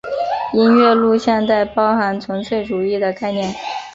[0.55, 3.53] 音乐录像带包含纯粹主义的概念。